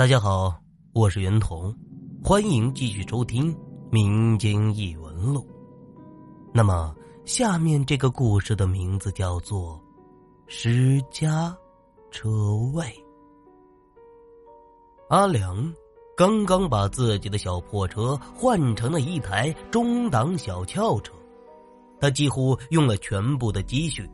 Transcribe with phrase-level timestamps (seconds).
[0.00, 0.58] 大家好，
[0.94, 1.76] 我是袁童，
[2.24, 3.54] 欢迎继续收听
[3.90, 5.46] 民间异闻录。
[6.54, 9.78] 那么，下面这个故事的名字叫做
[10.46, 11.54] 《失家
[12.10, 12.30] 车
[12.72, 12.82] 位》。
[15.10, 15.70] 阿良
[16.16, 21.12] 刚刚把自己的小破车换成了一台中档小轿车，
[22.00, 24.10] 他几乎用了全部的积蓄。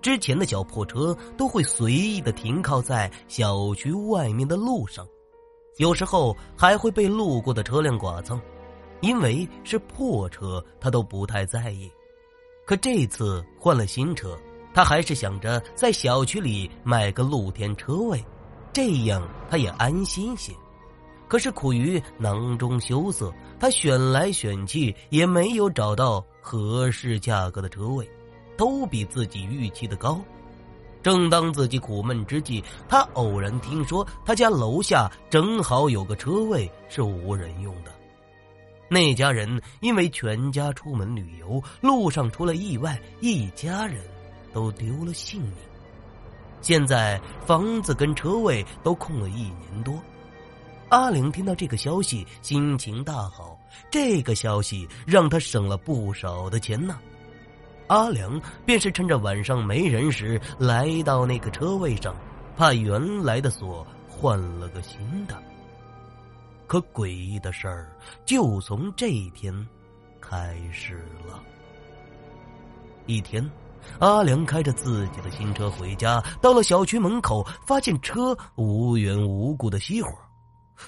[0.00, 5.04] 之前的小破车都会随意的停靠在小区外面的路上。
[5.78, 8.40] 有时候还会被路过的车辆剐蹭，
[9.00, 11.90] 因为是破车，他都不太在意。
[12.64, 14.38] 可这次换了新车，
[14.72, 18.24] 他还是想着在小区里买个露天车位，
[18.72, 20.52] 这样他也安心些。
[21.26, 28.08] 可是苦于囊中羞涩，他选来选去也没有找到合适价格的车位，
[28.56, 30.20] 都比自己预期的高。
[31.04, 37.92] 正当自己苦闷之际，他偶然听说他家楼下正好有个车位是无人用的。
[38.88, 44.02] 那家人因为全家出门旅游，路上出了意外，一家人
[44.52, 45.52] 都丢了性命。
[46.62, 49.94] 现在房子跟车位都空了一年多。
[50.88, 53.58] 阿玲听到这个消息，心情大好。
[53.90, 56.98] 这个消息让他省了不少的钱呢。
[57.88, 62.14] 阿良便是趁着晚上没人时来到那个车位上，
[62.56, 65.36] 把原来的锁换了个新的。
[66.66, 67.92] 可诡异的事儿
[68.24, 69.54] 就从这一天
[70.20, 71.42] 开始了。
[73.06, 73.48] 一天，
[73.98, 80.10] 阿良开着自己的新车回家，到了小区门口，发现车无缘无故的熄火，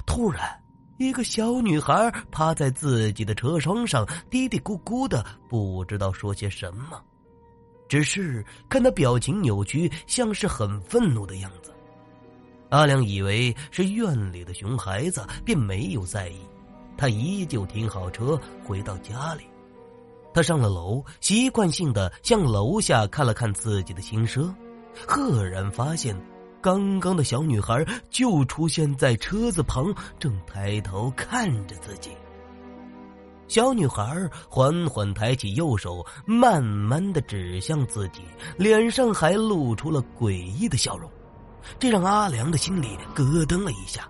[0.06, 0.65] 突然。
[0.98, 7.02] 一个小女孩趴在自己的车窗上，嘀嘀咕咕的，不知道说些什么。
[7.88, 11.72] 只是看她表情扭曲，像是很愤怒的样子。
[12.70, 16.40] 阿良以为是院里的熊孩子，便没有在意。
[16.96, 19.44] 他依旧停好车，回到家里。
[20.32, 24.52] 他上了楼，习惯性的向楼下看了看自己的新车，
[25.06, 26.18] 赫然发现。
[26.60, 32.10] 刚刚的小女孩就出现在车子旁，正抬头看着自己。
[33.48, 38.22] 小女孩缓缓抬起右手，慢慢的指向自己，
[38.56, 41.08] 脸上还露出了诡异的笑容，
[41.78, 44.08] 这让阿良的心里咯噔了一下。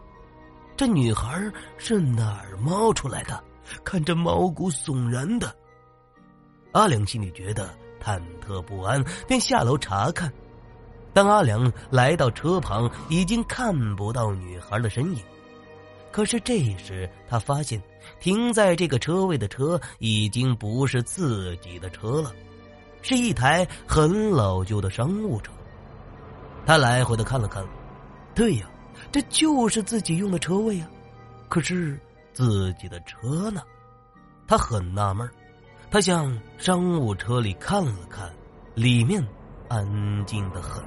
[0.75, 3.45] 这女孩是哪儿冒出来的？
[3.85, 5.55] 看着毛骨悚然的。
[6.73, 7.69] 阿良心里觉得
[8.03, 10.33] 忐忑不安，便下楼查看。
[11.17, 15.23] 当阿良来到车旁，已经看不到女孩的身影。
[16.13, 17.83] 可是这时，他发现
[18.21, 22.35] 停在这个车位的车已经不是自己的车了，
[23.01, 25.51] 是一台很老旧的商务车。
[26.67, 27.67] 他来回的看了看，
[28.35, 28.69] 对呀，
[29.11, 30.89] 这就是自己用的车位啊。
[31.49, 31.99] 可是
[32.35, 33.63] 自己的车呢？
[34.47, 35.27] 他很纳闷
[35.91, 38.31] 他向商务车里看了看，
[38.75, 39.27] 里面
[39.71, 40.85] 安静的很。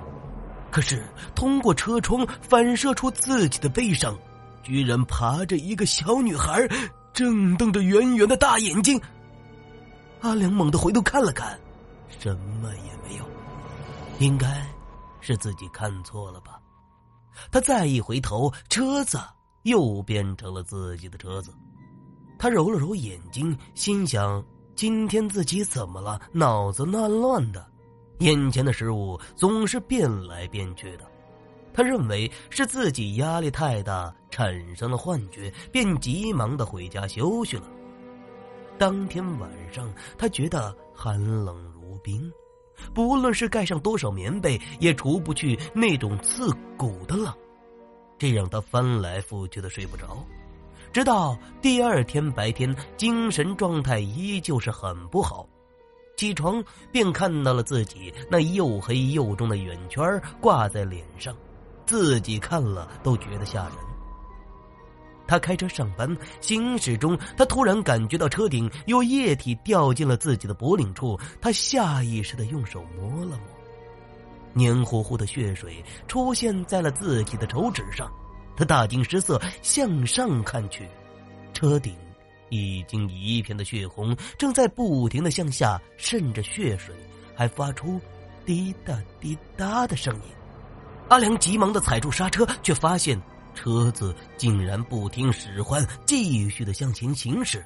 [0.72, 1.03] 可是，
[1.34, 4.18] 通过车窗反射出自己的背上，
[4.63, 6.68] 居然爬着一个小女孩，
[7.13, 9.00] 正瞪着圆圆的大眼睛。
[10.22, 11.59] 阿良猛地回头看了看，
[12.19, 13.25] 什么也没有，
[14.19, 14.66] 应该
[15.22, 16.59] 是自己看错了吧。
[17.52, 19.18] 他再一回头，车子
[19.63, 21.53] 又变成了自己的车子。
[22.38, 24.44] 他揉了揉眼睛，心想：
[24.75, 26.22] 今天自己怎么了？
[26.31, 27.66] 脑子乱乱的。
[28.19, 31.06] 眼前的事物总是变来变去的，
[31.74, 37.63] 他认为是自己压力太大产生了幻觉，便急忙的回家休息了。
[38.78, 42.31] 当天晚上，他觉得寒冷如冰，
[42.94, 47.34] 不论是盖上多少棉被，也除不去那种刺骨的冷，
[48.18, 50.25] 这让他翻来覆去的睡不着。
[50.91, 55.47] 直到第二天白天，精神状态依旧是很不好。
[56.19, 61.34] 起床便看到了自己那又黑又重的圆圈挂在脸上，
[61.85, 63.75] 自己看了都觉得吓人。
[65.26, 73.40] 他开车上班，行驶中他突然感觉到车顶有液体掉进了自己的脖领处，他下意识的用手摸了摸，
[74.52, 78.11] 黏糊糊的血水出现在了自己的手指上，
[78.58, 80.85] 他大惊失色，向上看去，
[81.53, 81.96] 车顶。
[82.49, 86.93] 已经一片的血红，正在不停的向下渗着血水，
[87.35, 87.99] 还发出
[88.46, 90.22] 滴答滴答的声音。
[91.07, 93.19] 阿良急忙的踩住刹车，却发现
[93.55, 97.66] 车子竟然不听使唤，继续的向前行驶。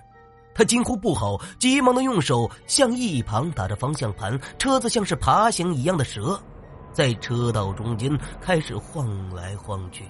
[0.55, 6.39] 他惊呼不好，急忙的用手向一旁打着方向盘，车子像是爬行一样的蛇，
[6.93, 10.03] 在车道中间开始晃来晃去。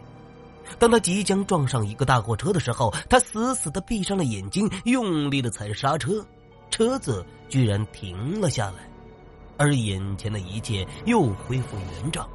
[0.80, 6.26] 当他即将撞上一个大货车的时候，他死死的闭上了眼睛，用力的踩刹车，
[6.70, 8.90] 车子居然停了下来，
[9.58, 12.28] 而眼前的一切又恢复原状，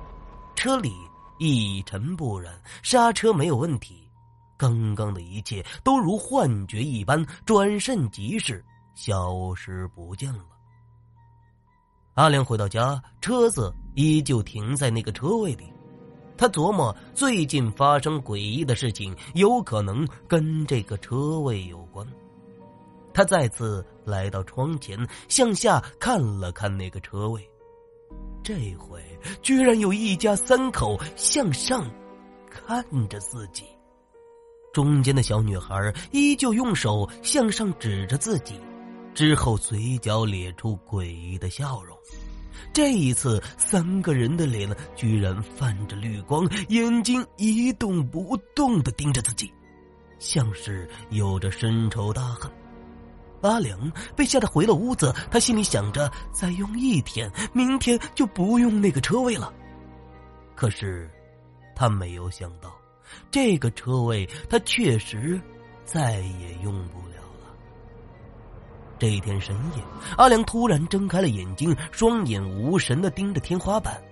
[0.54, 0.92] 车里
[1.38, 2.52] 一尘不染，
[2.82, 4.08] 刹车没有问题，
[4.56, 8.64] 刚刚的一切都如幻觉一般，转瞬即逝，
[8.94, 10.40] 消失不见了。
[12.14, 15.72] 阿良回到家，车子依旧停在那个车位里。
[16.38, 22.06] 他琢磨，最近发生诡异的事情，有可能跟这个车位有关。
[23.12, 24.96] 他再次来到窗前，
[25.28, 27.50] 向下看了看那个车位，
[28.44, 29.02] 这回
[29.42, 31.84] 居然有一家三口向上
[32.48, 33.64] 看着自己。
[34.72, 38.54] 中间的小女孩依旧用手向上指着自己，
[39.12, 41.98] 之后嘴角咧出诡异的笑容。
[42.72, 49.52] 这一次，三个人的脸居然泛着绿光，眼睛一动不动的盯着自己，
[50.18, 52.50] 像是有着深仇大恨。
[53.42, 59.52] 阿良被吓得回了屋子，他心里想着：再用一天，明天就不用那个车位了。
[60.54, 61.10] 可是，
[61.74, 62.76] 他没有想到，
[63.30, 65.40] 这个车位他确实
[65.84, 67.07] 再也用不。
[68.98, 69.82] 这一天深夜，
[70.16, 74.02] 阿良突然睁开了眼睛，双眼无神的盯着天花板。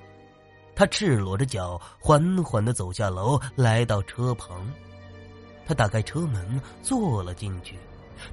[0.74, 4.70] 他赤裸着脚，缓缓的走下楼，来到车旁。
[5.66, 7.76] 他打开车门，坐了进去。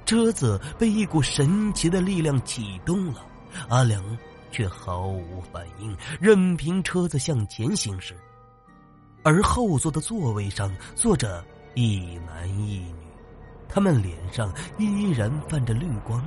[0.06, 3.26] 车子被一股神奇的力量启动了，
[3.68, 4.02] 阿良
[4.50, 8.16] 却毫无反应，任凭车子向前行驶。
[9.22, 13.03] 而后座的座位上坐着一男一女，
[13.68, 16.24] 他们脸上依然泛着绿光。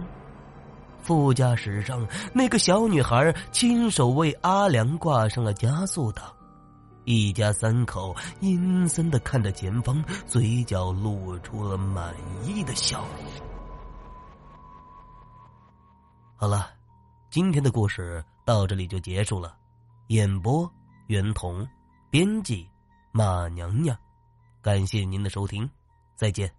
[1.02, 6.26] 副驾驶上，那个小女孩亲手为阿良挂上了加速档，
[7.06, 12.14] 一家三口阴森的看着前方，嘴角露出了满
[12.44, 13.06] 意的笑。
[16.36, 16.70] 好了，
[17.30, 19.56] 今天的故事到这里就结束了。
[20.08, 20.70] 演播：
[21.08, 21.66] 袁童，
[22.10, 22.68] 编辑：
[23.12, 23.98] 马娘娘。
[24.62, 25.70] 感谢您的收听，
[26.16, 26.57] 再见。